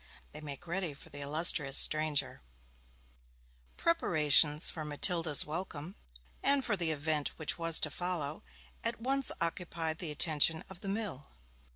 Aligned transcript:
THEY 0.33 0.41
MAKE 0.41 0.65
READY 0.65 0.95
FOR 0.95 1.11
THE 1.11 1.19
ILLUSTRIOUS 1.21 1.77
STRANGER 1.77 2.41
Preparations 3.77 4.71
for 4.71 4.83
Matilda's 4.83 5.45
welcome, 5.45 5.93
and 6.41 6.65
for 6.65 6.75
the 6.75 6.89
event 6.89 7.29
which 7.37 7.59
was 7.59 7.79
to 7.81 7.91
follow, 7.91 8.41
at 8.83 8.99
once 8.99 9.31
occupied 9.39 9.99
the 9.99 10.09
attention 10.09 10.63
of 10.71 10.79
the 10.79 10.89
mill. 10.89 11.27